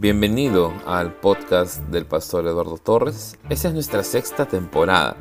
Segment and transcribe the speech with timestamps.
[0.00, 3.36] Bienvenido al podcast del pastor Eduardo Torres.
[3.50, 5.14] Esta es nuestra sexta temporada.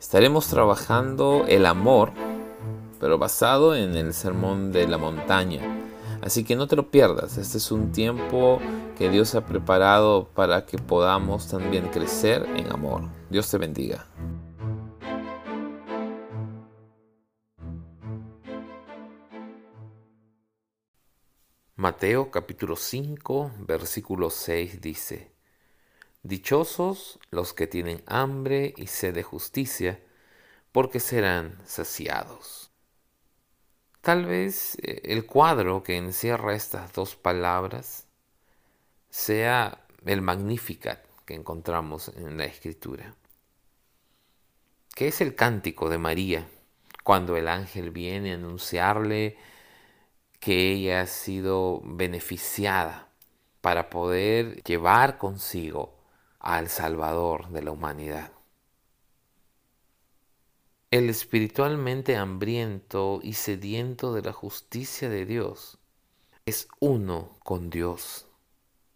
[0.00, 2.12] Estaremos trabajando el amor,
[2.98, 5.60] pero basado en el sermón de la montaña.
[6.22, 7.36] Así que no te lo pierdas.
[7.36, 8.58] Este es un tiempo
[8.96, 13.02] que Dios ha preparado para que podamos también crecer en amor.
[13.28, 14.06] Dios te bendiga.
[21.80, 25.32] Mateo capítulo 5, versículo 6 dice,
[26.22, 29.98] Dichosos los que tienen hambre y sed de justicia,
[30.72, 32.70] porque serán saciados.
[34.02, 38.06] Tal vez eh, el cuadro que encierra estas dos palabras
[39.08, 43.14] sea el Magnificat que encontramos en la Escritura,
[44.94, 46.46] que es el cántico de María,
[47.04, 49.38] cuando el ángel viene a anunciarle
[50.40, 53.08] que ella ha sido beneficiada
[53.60, 55.94] para poder llevar consigo
[56.38, 58.32] al Salvador de la humanidad.
[60.90, 65.78] El espiritualmente hambriento y sediento de la justicia de Dios
[66.46, 68.26] es uno con Dios.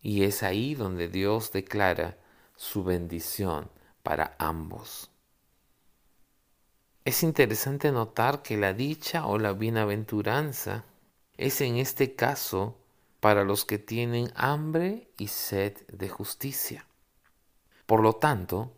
[0.00, 2.18] Y es ahí donde Dios declara
[2.56, 3.70] su bendición
[4.02, 5.10] para ambos.
[7.04, 10.84] Es interesante notar que la dicha o la bienaventuranza
[11.36, 12.78] es en este caso
[13.20, 16.86] para los que tienen hambre y sed de justicia.
[17.86, 18.72] Por lo tanto,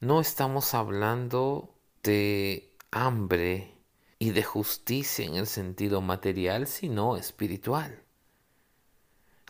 [0.00, 3.74] no estamos hablando de hambre
[4.18, 8.02] y de justicia en el sentido material, sino espiritual.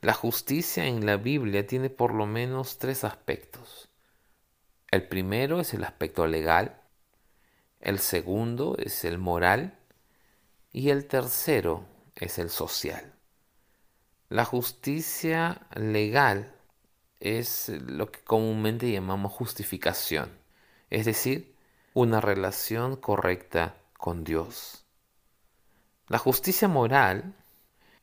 [0.01, 3.89] La justicia en la Biblia tiene por lo menos tres aspectos.
[4.91, 6.81] El primero es el aspecto legal,
[7.81, 9.79] el segundo es el moral
[10.73, 13.15] y el tercero es el social.
[14.29, 16.55] La justicia legal
[17.21, 20.31] es lo que comúnmente llamamos justificación,
[20.91, 21.55] es decir,
[21.95, 24.85] una relación correcta con Dios.
[26.09, 27.35] La justicia moral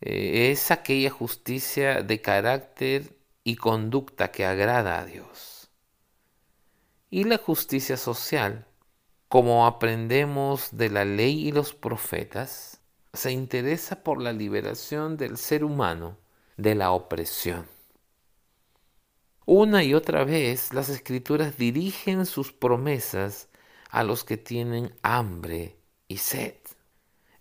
[0.01, 5.69] eh, es aquella justicia de carácter y conducta que agrada a Dios.
[7.09, 8.67] Y la justicia social,
[9.27, 12.78] como aprendemos de la ley y los profetas,
[13.13, 16.17] se interesa por la liberación del ser humano
[16.57, 17.65] de la opresión.
[19.45, 23.49] Una y otra vez las escrituras dirigen sus promesas
[23.89, 25.77] a los que tienen hambre
[26.07, 26.55] y sed,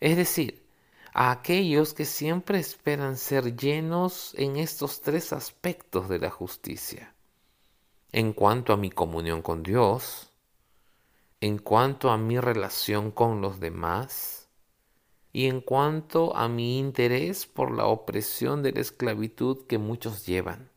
[0.01, 0.67] es decir,
[1.13, 7.15] a aquellos que siempre esperan ser llenos en estos tres aspectos de la justicia.
[8.13, 10.31] En cuanto a mi comunión con Dios,
[11.41, 14.38] en cuanto a mi relación con los demás,
[15.33, 20.71] y en cuanto a mi interés por la opresión de la esclavitud que muchos llevan.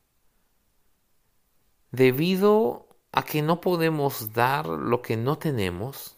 [1.92, 6.18] Debido a que no podemos dar lo que no tenemos,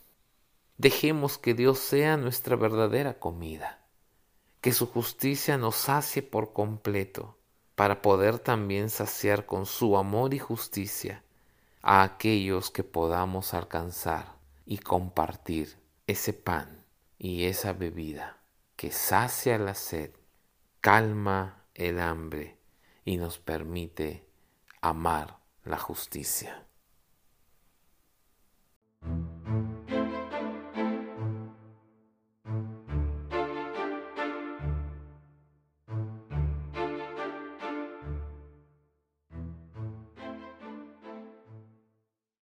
[0.77, 3.85] dejemos que Dios sea nuestra verdadera comida,
[4.61, 7.37] que su justicia nos sacie por completo,
[7.75, 11.23] para poder también saciar con su amor y justicia
[11.81, 16.82] a aquellos que podamos alcanzar y compartir ese pan
[17.17, 18.43] y esa bebida
[18.75, 20.11] que sacia la sed,
[20.81, 22.59] calma el hambre
[23.05, 24.27] y nos permite
[24.81, 26.67] amar la justicia.